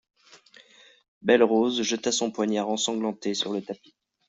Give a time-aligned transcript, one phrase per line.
[1.21, 3.93] Belle-Rose jeta son poignard ensanglanté sur le tapis.